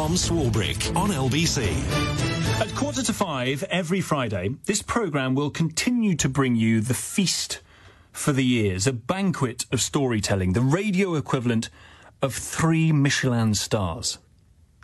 [0.00, 1.68] Tom Swarbrick on LBC.
[2.58, 7.60] At quarter to five every Friday, this programme will continue to bring you the feast
[8.10, 11.68] for the years, a banquet of storytelling, the radio equivalent
[12.22, 14.16] of three Michelin stars.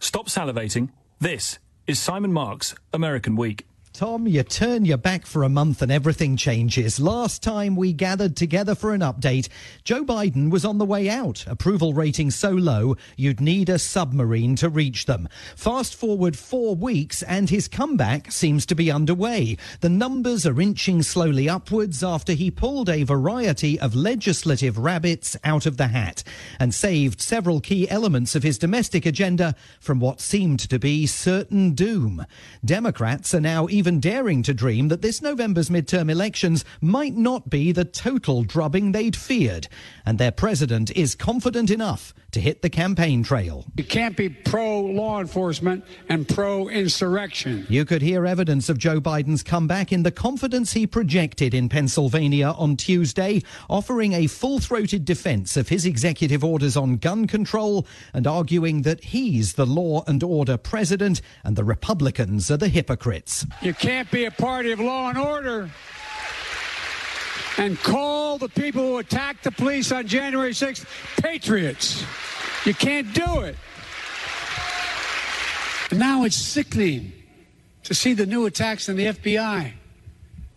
[0.03, 0.91] Stop salivating.
[1.19, 3.65] This is Simon Mark's American Week.
[3.97, 7.01] Tom, you turn your back for a month and everything changes.
[7.01, 9.49] Last time we gathered together for an update,
[9.85, 11.47] Joe Biden was on the way out.
[11.47, 15.31] Approval rating so low, you'd need a submarine to reach them.
[15.55, 19.57] Fast forward four weeks and his comeback seems to be underway.
[19.81, 25.65] The numbers are inching slowly upwards after he pulled a variety of legislative rabbits out
[25.65, 26.23] of the hat
[26.61, 31.73] and saved several key elements of his domestic agenda from what seemed to be certain
[31.73, 32.27] doom.
[32.63, 37.49] Democrats are now even even daring to dream that this November's midterm elections might not
[37.49, 39.69] be the total drubbing they'd feared.
[40.05, 43.65] And their president is confident enough to hit the campaign trail.
[43.79, 47.67] You can't be pro law enforcement and pro insurrection.
[47.71, 52.49] You could hear evidence of Joe Biden's comeback in the confidence he projected in Pennsylvania
[52.49, 58.27] on Tuesday, offering a full throated defense of his executive orders on gun control and
[58.27, 63.47] arguing that he's the law and order president and the Republicans are the hypocrites.
[63.63, 65.71] You can't be a party of law and order
[67.59, 70.85] and call the people who attacked the police on January 6th
[71.23, 72.05] patriots.
[72.65, 73.57] You can't do it.
[75.91, 77.13] And now it's sickening
[77.85, 79.73] to see the new attacks on the FBI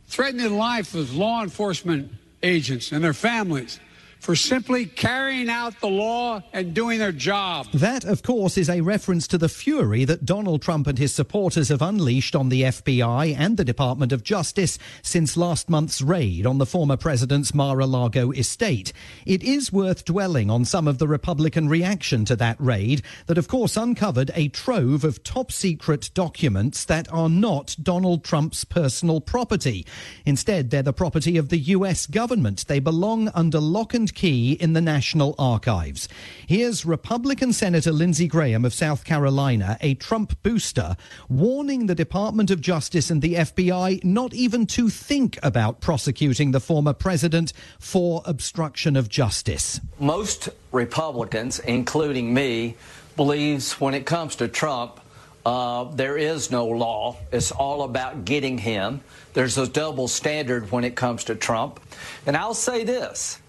[0.08, 2.12] threatening the life of law enforcement
[2.42, 3.80] agents and their families
[4.20, 7.68] for simply carrying out the law and doing their job.
[7.74, 11.70] That, of course, is a reference to the fury that Donald Trump and his supporters
[11.70, 16.58] have unleashed on the FBI and the Department of Justice since last month's raid on
[16.58, 18.92] the former president's Mar a Lago estate.
[19.26, 23.48] It is worth dwelling on some of the Republican reaction to that raid that, of
[23.48, 29.86] course, uncovered a trove of top secret documents that are not Donald Trump's personal property.
[30.26, 32.06] Instead, they're the property of the U.S.
[32.06, 32.68] government.
[32.68, 36.08] They belong under lock and key in the National Archives.
[36.48, 40.96] Here's Republican Senator Lindsey Graham of South Carolina, a Trump booster,
[41.28, 46.60] warning the Department of Justice and the FBI not even to think about prosecuting the
[46.60, 49.80] former president for obstruction of justice.
[50.00, 52.76] Most Republicans, including me,
[53.16, 55.00] believes when it comes to Trump,
[55.46, 57.18] uh, there is no law.
[57.32, 59.02] It's all about getting him.
[59.34, 61.80] There's a double standard when it comes to Trump.
[62.26, 63.40] And I'll say this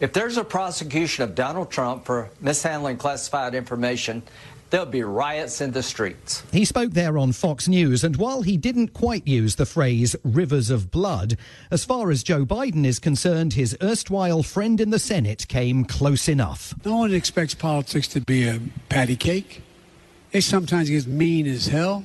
[0.00, 4.22] if there's a prosecution of Donald Trump for mishandling classified information,
[4.70, 6.42] there'll be riots in the streets.
[6.52, 10.70] He spoke there on Fox News, and while he didn't quite use the phrase rivers
[10.70, 11.36] of blood,
[11.70, 16.28] as far as Joe Biden is concerned, his erstwhile friend in the Senate came close
[16.28, 16.74] enough.
[16.84, 19.62] No one expects politics to be a patty cake.
[20.32, 22.04] It sometimes gets mean as hell.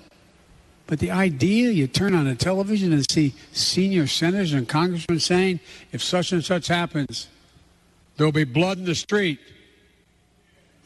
[0.87, 5.61] But the idea you turn on the television and see senior senators and congressmen saying,
[5.91, 7.27] if such and such happens,
[8.21, 9.39] There'll be blood in the street.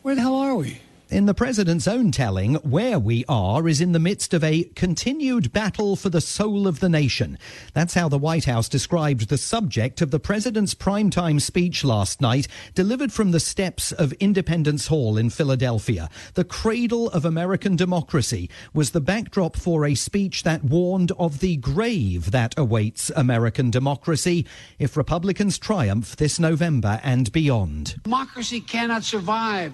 [0.03, 0.79] Where the hell are we?
[1.15, 5.53] In the president's own telling, where we are is in the midst of a continued
[5.53, 7.37] battle for the soul of the nation.
[7.73, 12.49] That's how the White House described the subject of the president's primetime speech last night,
[12.73, 16.09] delivered from the steps of Independence Hall in Philadelphia.
[16.33, 21.55] The cradle of American democracy was the backdrop for a speech that warned of the
[21.55, 24.45] grave that awaits American democracy
[24.79, 28.03] if Republicans triumph this November and beyond.
[28.03, 29.73] Democracy cannot survive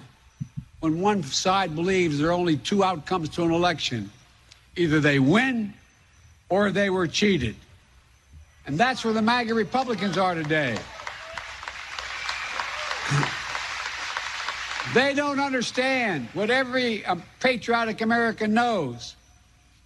[0.82, 4.10] when one side believes there are only two outcomes to an election
[4.74, 5.72] either they win
[6.48, 7.54] or they were cheated.
[8.66, 10.76] And that's where the MAGA Republicans are today.
[14.94, 19.16] They don't understand what every uh, patriotic American knows.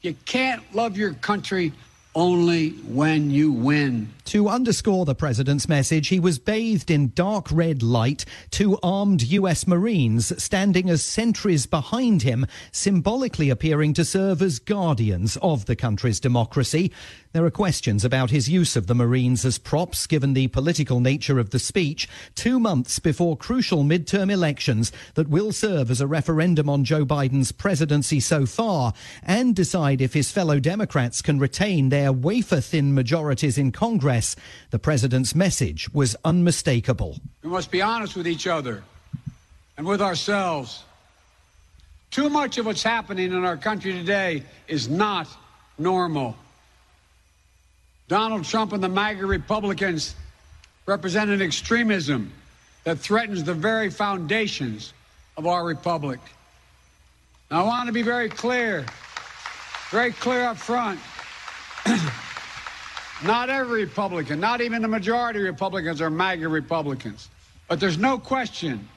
[0.01, 1.73] You can't love your country
[2.16, 4.09] only when you win.
[4.27, 9.69] To underscore the president's message, he was bathed in dark red light, two armed U.S.
[9.69, 16.18] Marines standing as sentries behind him, symbolically appearing to serve as guardians of the country's
[16.18, 16.91] democracy.
[17.33, 21.39] There are questions about his use of the Marines as props, given the political nature
[21.39, 26.68] of the speech, two months before crucial midterm elections that will serve as a referendum
[26.68, 32.05] on Joe Biden's presidency so far and decide if his fellow Democrats can retain their
[32.12, 34.36] wafer thin majorities in Congress.
[34.70, 37.18] The president's message was unmistakable.
[37.42, 38.82] We must be honest with each other
[39.76, 40.84] and with ourselves.
[42.10, 45.28] Too much of what's happening in our country today is not
[45.78, 46.36] normal.
[48.08, 50.14] Donald Trump and the MAGA Republicans
[50.86, 52.32] represent an extremism
[52.84, 54.92] that threatens the very foundations
[55.36, 56.20] of our republic.
[57.50, 58.86] Now, I want to be very clear,
[59.91, 61.00] very clear up front.
[63.24, 67.28] not every Republican, not even the majority of Republicans are MAGA Republicans.
[67.68, 68.88] But there's no question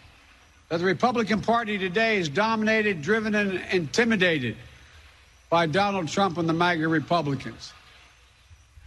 [0.69, 4.55] that the Republican Party today is dominated, driven, and intimidated
[5.49, 7.73] by Donald Trump and the MAGA Republicans.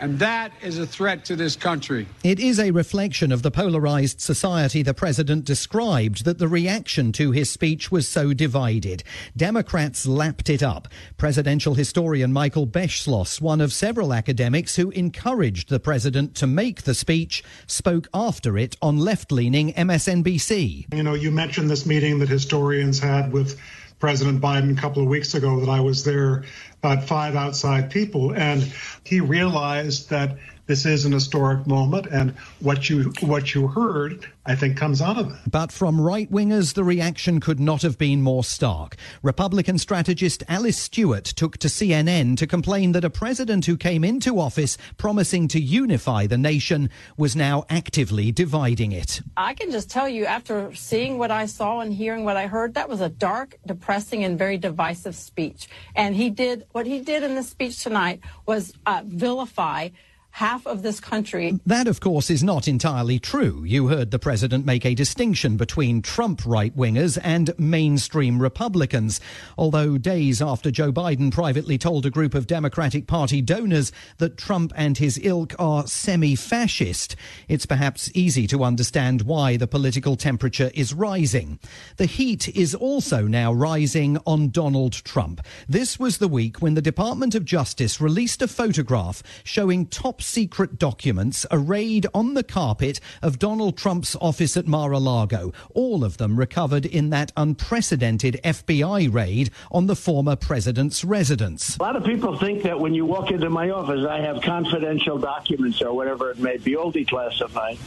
[0.03, 2.09] And that is a threat to this country.
[2.25, 7.31] It is a reflection of the polarized society the president described that the reaction to
[7.31, 9.05] his speech was so divided.
[9.37, 10.89] Democrats lapped it up.
[11.19, 16.95] Presidential historian Michael Beschloss, one of several academics who encouraged the president to make the
[16.95, 20.93] speech, spoke after it on left leaning MSNBC.
[20.93, 23.57] You know, you mentioned this meeting that historians had with
[24.03, 26.43] President Biden a couple of weeks ago that I was there
[26.83, 28.61] about five outside people, and
[29.05, 30.39] he realized that
[30.73, 32.31] this is an historic moment, and
[32.61, 35.39] what you what you heard, I think, comes out of it.
[35.47, 38.97] But from right wingers, the reaction could not have been more stark.
[39.23, 44.41] Republican strategist Alice Stewart took to CNN to complain that a president who came into
[44.41, 46.89] office promising to unify the nation
[47.19, 49.21] was now actively dividing it.
[49.37, 52.73] I can just tell you, after seeing what I saw and hearing what I heard,
[52.75, 55.69] that was a dark, depressing, and very divisive speech.
[55.95, 59.91] And he did what he did in the speech tonight was uh, vilify
[60.33, 61.61] half of this country.
[61.67, 63.65] That, of course, is not entirely true.
[63.65, 69.21] You heard the president make a distinction between Trump right wingers and mainstream Republicans.
[69.59, 74.73] Although days after Joe Biden privately told a group of Democratic Party donors that Trump
[74.75, 77.15] and his ilk are semi fascist,
[77.47, 81.59] it's perhaps easy to understand why the political temperature is rising.
[81.99, 85.45] The heat is also now rising on Donald Trump.
[85.69, 90.79] This was the week when the Department of Justice released a photograph showing top secret
[90.79, 96.17] documents arrayed on the carpet of Donald Trump's office at Mar a Lago, all of
[96.19, 101.77] them recovered in that unprecedented FBI raid on the former president's residence.
[101.77, 105.19] A lot of people think that when you walk into my office, I have confidential
[105.19, 107.79] documents or whatever it may be, all declassified.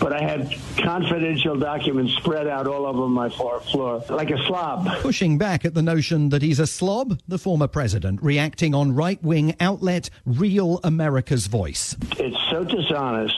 [0.00, 3.62] But I had confidential documents spread out all over my floor
[4.08, 4.88] like a slob.
[5.00, 9.22] Pushing back at the notion that he's a slob, the former president reacting on right
[9.22, 11.83] wing outlet Real America's Voice.
[12.18, 13.36] It's so dishonest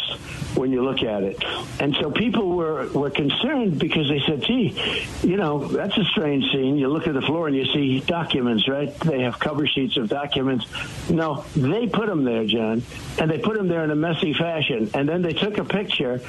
[0.56, 1.42] when you look at it.
[1.80, 4.80] And so people were, were concerned because they said, gee,
[5.22, 6.76] you know, that's a strange scene.
[6.76, 8.92] You look at the floor and you see documents, right?
[9.00, 10.66] They have cover sheets of documents.
[11.10, 12.82] No, they put them there, John,
[13.18, 14.90] and they put them there in a messy fashion.
[14.94, 16.20] And then they took a picture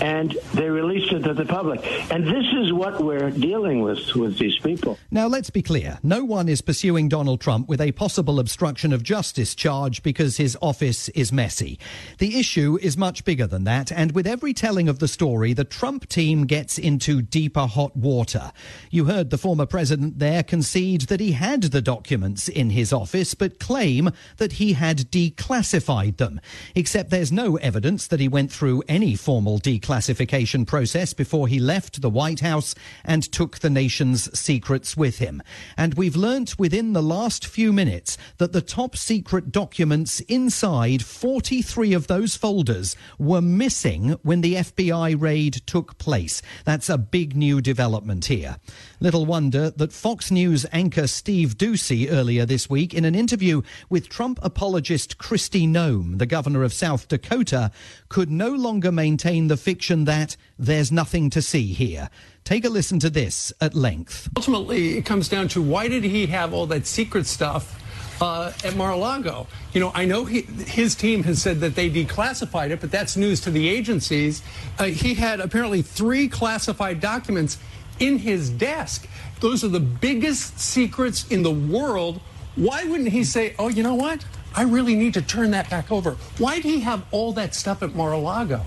[0.00, 1.80] and they released it to the public.
[2.10, 4.98] And this is what we're dealing with with these people.
[5.10, 5.98] Now, let's be clear.
[6.02, 10.56] No one is pursuing Donald Trump with a possible obstruction of justice charge because his
[10.60, 11.53] office is messy.
[11.60, 15.64] The issue is much bigger than that, and with every telling of the story, the
[15.64, 18.52] Trump team gets into deeper hot water.
[18.90, 23.34] You heard the former president there concede that he had the documents in his office,
[23.34, 26.40] but claim that he had declassified them.
[26.74, 32.00] Except there's no evidence that he went through any formal declassification process before he left
[32.00, 32.74] the White House
[33.04, 35.42] and took the nation's secrets with him.
[35.76, 41.04] And we've learnt within the last few minutes that the top secret documents inside
[41.44, 46.40] 43 of those folders were missing when the FBI raid took place.
[46.64, 48.56] That's a big new development here.
[48.98, 53.60] Little wonder that Fox News anchor Steve Doocy earlier this week in an interview
[53.90, 57.70] with Trump apologist Kristi Noem, the governor of South Dakota,
[58.08, 62.08] could no longer maintain the fiction that there's nothing to see here.
[62.44, 64.30] Take a listen to this at length.
[64.34, 67.83] Ultimately, it comes down to why did he have all that secret stuff
[68.24, 69.46] uh, at Mar-a-Lago.
[69.74, 73.18] You know, I know he, his team has said that they declassified it, but that's
[73.18, 74.42] news to the agencies.
[74.78, 77.58] Uh, he had apparently three classified documents
[77.98, 79.06] in his desk.
[79.40, 82.18] Those are the biggest secrets in the world.
[82.56, 84.24] Why wouldn't he say, oh, you know what?
[84.56, 86.12] I really need to turn that back over.
[86.38, 88.64] Why did he have all that stuff at Mar-a-Lago?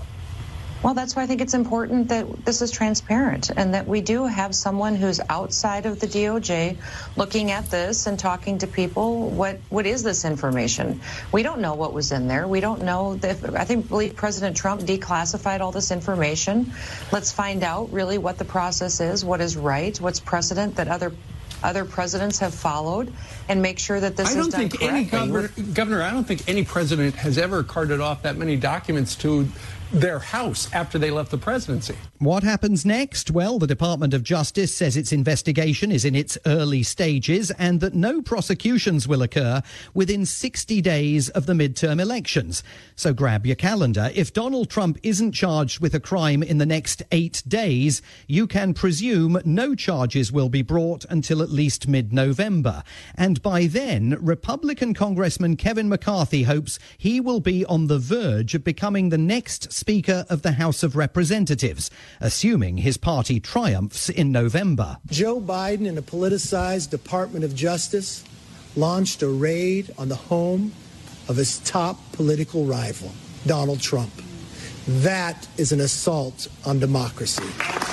[0.80, 4.26] Well, that's why I think it's important that this is transparent and that we do
[4.26, 6.76] have someone who's outside of the DOJ
[7.16, 9.28] looking at this and talking to people.
[9.28, 11.00] What what is this information?
[11.32, 12.46] We don't know what was in there.
[12.46, 13.56] We don't know that.
[13.56, 16.72] I think President Trump declassified all this information.
[17.10, 21.12] Let's find out really what the process is, what is right, what's precedent that other
[21.62, 23.12] other presidents have followed
[23.48, 24.88] and make sure that this I is done correctly.
[24.88, 29.14] Any governor, governor, I don't think any president has ever carted off that many documents
[29.16, 29.48] to
[29.92, 31.96] their house after they left the presidency.
[32.18, 33.30] What happens next?
[33.30, 37.94] Well, the Department of Justice says its investigation is in its early stages and that
[37.94, 39.62] no prosecutions will occur
[39.94, 42.62] within 60 days of the midterm elections.
[42.96, 44.10] So grab your calendar.
[44.14, 48.74] If Donald Trump isn't charged with a crime in the next eight days, you can
[48.74, 52.82] presume no charges will be brought until at least mid November.
[53.14, 58.64] And by then, Republican Congressman Kevin McCarthy hopes he will be on the verge of
[58.64, 61.90] becoming the next Speaker of the House of Representatives,
[62.20, 64.98] assuming his party triumphs in November.
[65.06, 68.24] Joe Biden and a politicized Department of Justice
[68.76, 70.72] launched a raid on the home
[71.28, 73.12] of his top political rival,
[73.46, 74.12] Donald Trump.
[74.86, 77.87] That is an assault on democracy.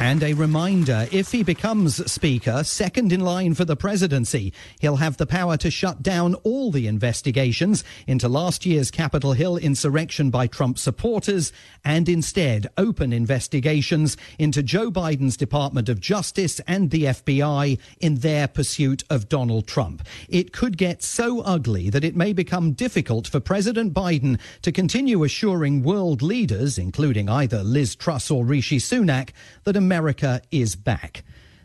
[0.00, 5.18] And a reminder if he becomes Speaker, second in line for the presidency, he'll have
[5.18, 10.48] the power to shut down all the investigations into last year's Capitol Hill insurrection by
[10.48, 11.52] Trump supporters
[11.84, 18.48] and instead open investigations into Joe Biden's Department of Justice and the FBI in their
[18.48, 20.02] pursuit of Donald Trump.
[20.28, 25.22] It could get so ugly that it may become difficult for President Biden to continue
[25.22, 29.30] assuring world leaders, including either Liz Truss or Rishi Sunak,
[29.62, 31.24] that America is back.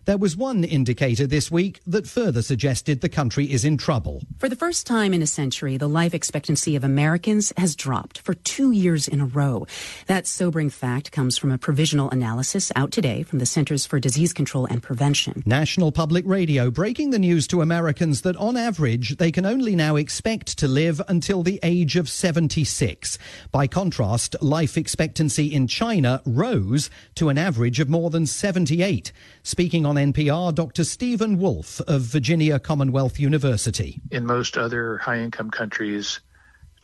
[0.09, 4.23] There was one indicator this week that further suggested the country is in trouble.
[4.39, 8.33] For the first time in a century, the life expectancy of Americans has dropped for
[8.33, 9.67] two years in a row.
[10.07, 14.33] That sobering fact comes from a provisional analysis out today from the Centers for Disease
[14.33, 15.43] Control and Prevention.
[15.45, 19.95] National Public Radio breaking the news to Americans that on average they can only now
[19.95, 23.19] expect to live until the age of 76.
[23.51, 29.11] By contrast, life expectancy in China rose to an average of more than 78.
[29.43, 30.83] Speaking on NPR, Dr.
[30.83, 34.01] Steven Woolf of Virginia Commonwealth University.
[34.11, 36.21] In most other high income countries,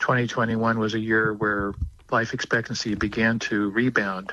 [0.00, 1.72] 2021 was a year where
[2.10, 4.32] life expectancy began to rebound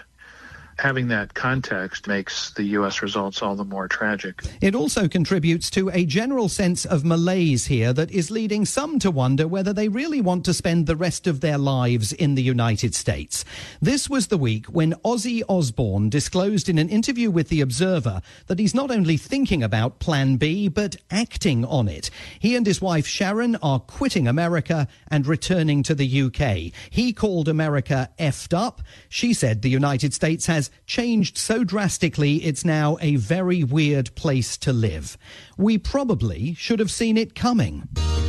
[0.79, 3.01] having that context makes the U.S.
[3.01, 4.41] results all the more tragic.
[4.61, 9.11] It also contributes to a general sense of malaise here that is leading some to
[9.11, 12.95] wonder whether they really want to spend the rest of their lives in the United
[12.95, 13.45] States.
[13.81, 18.59] This was the week when Ozzy Osbourne disclosed in an interview with The Observer that
[18.59, 22.09] he's not only thinking about Plan B, but acting on it.
[22.39, 26.73] He and his wife Sharon are quitting America and returning to the UK.
[26.89, 28.81] He called America effed up.
[29.09, 34.57] She said the United States has changed so drastically it's now a very weird place
[34.57, 35.17] to live.
[35.57, 37.87] We probably should have seen it coming.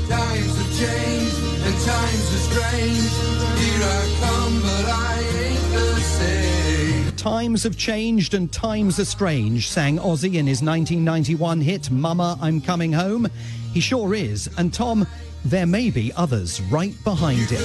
[0.09, 3.11] Times have changed and times are strange.
[3.59, 7.17] Here I come, but I ain't the same.
[7.17, 12.61] Times have changed and times are strange, sang Ozzy in his 1991 hit Mama, I'm
[12.61, 13.29] Coming Home.
[13.73, 14.49] He sure is.
[14.59, 15.07] And Tom,
[15.45, 17.61] there may be others right behind him.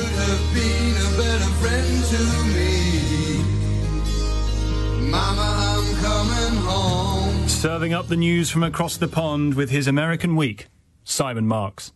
[7.60, 10.68] Serving up the news from across the pond with his American Week,
[11.04, 11.92] Simon Marks.